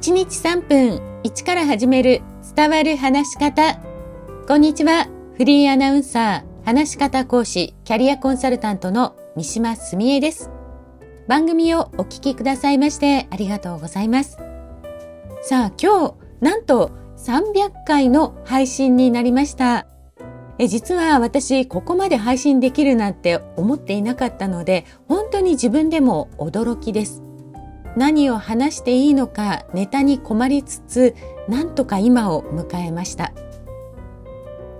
[0.00, 2.22] 1日3分1から始める
[2.56, 3.78] 伝わる話し方。
[4.48, 5.08] こんにちは。
[5.36, 10.50] フリーアナウンサー、話し方講師、キャリアコンサルタントの三島澄江です。
[11.28, 14.38] 番組をお聞きくださいましてありがとうございます。
[15.42, 19.86] さあ今日、なんと300回の配信になりました。
[20.58, 27.22] え実は私ここまで配信できるなんて思っていなかったので本当に自分でも驚きです。
[27.96, 31.14] 何を話していいのかネタに困りつつ
[31.48, 33.32] なんとか今を迎えました。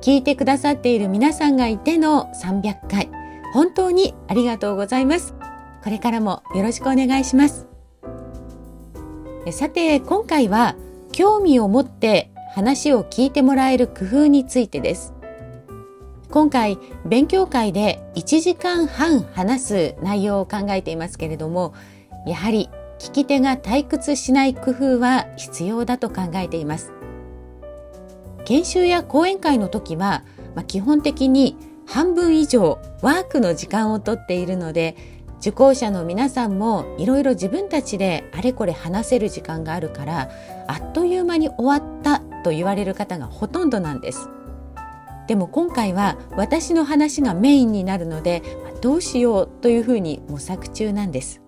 [0.00, 3.10] 聞いてくださっている皆さんがいての300回
[3.52, 5.34] 本当にありがとうございます。
[5.82, 7.66] これからもよろしくお願いします。
[9.50, 10.76] さて今回は
[11.12, 15.14] 興味を持って話を聞いてもらえる工夫についてです。
[16.30, 21.72] 今回勉強会で1時間半話す内容を考えていますけれども
[22.26, 26.92] やはり聞き手が退屈しない工夫は必要だと考えています。
[28.44, 34.96] 研修や講演会の時は、まあ、基本的に半分以上ワークの時間をとっているので
[35.40, 40.30] 受講者の皆さんもいろいろ自分たちであれこれ話せる時間があるから
[40.66, 44.28] あっという間に終わったと言われる方がほとんどなんです。
[45.26, 48.42] でも今回は私の話がメインになるので
[48.80, 51.42] どうしようというふうに模索中なんです。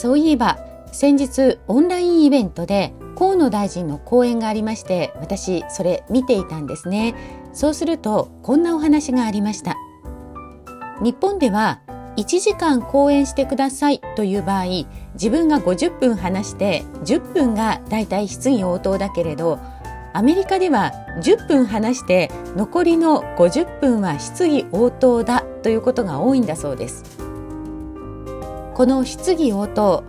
[0.00, 0.58] そういえば
[0.92, 7.14] 先日オンラインイベントで河野大臣の講演がありまして私それ見ていたんですね。
[7.52, 9.76] そうするとこんなお話がありました。
[11.02, 11.82] 日本では
[12.16, 14.64] 1時間講演してくださいという場合
[15.12, 19.58] 自分が50分話して10分がだいたい質疑応答だけれど
[20.14, 20.92] アメリカでは
[21.22, 27.29] 10分話して残りの50分は質疑応答だということが多いんだそうです。
[28.80, 30.04] この質疑応答、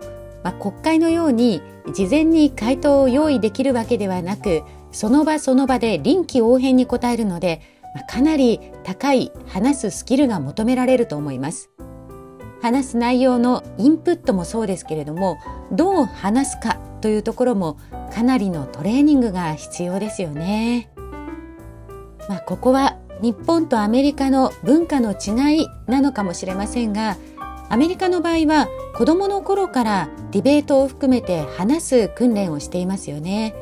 [0.45, 1.61] まあ、国会のように
[1.93, 7.59] 事前に回答を用意できるわけではなくその場その場で臨機応変に答えるので、
[7.93, 11.69] まあ、かなり高い話すスキルが求められると思います。
[12.61, 15.37] 話す内容のインプットもそうですけれども
[15.73, 17.77] どう話すかというところも
[18.13, 20.93] かなりのトレーニングが必要ですよね。
[22.29, 27.17] まあ、ここは日本とアメリカの文化の違いなのかもしれませんが
[27.71, 33.55] アメリカの場合は子供の頃からディベートを含めて話す訓練をしていますよね。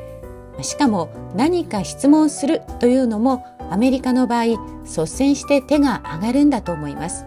[0.62, 4.44] しかも何か質問するというのもアメリカの場合
[4.82, 7.24] 率先して手が上がるんだと思います。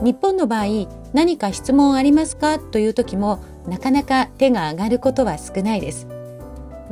[0.00, 2.60] 日本の場合何か質問ありますか？
[2.60, 6.06] という時もなかなか手が上がることは少ないです。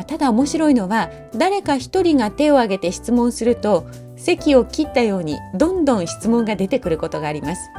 [0.08, 7.70] ただ面白いのは誰か一人が手を挙げて質問すると席を切ったようにどんどん質問が出てくることがあります。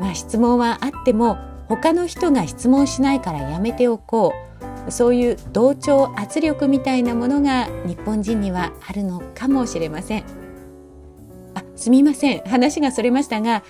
[0.00, 1.38] まあ、質問はあっても
[1.68, 4.32] 他の人が質問しないからやめておこ
[4.86, 4.90] う。
[4.90, 10.24] そういう同調圧力みたいなものが日本人にはあるのかもしれません。
[11.54, 12.40] あすみません。
[12.40, 13.62] 話がそれましたが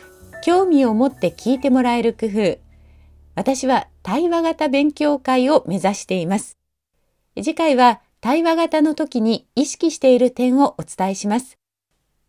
[0.43, 2.59] 興味を持って聞いてもらえる工夫。
[3.35, 6.57] 私は対話型勉強会を目指しています。
[7.37, 11.59] 次回は対話型の時に意識している点をお伝えします。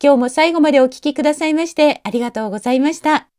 [0.04, 3.31] 今日も最後までお聞きくださいましてありがとうございました。